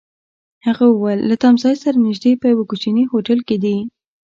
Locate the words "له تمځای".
1.29-1.75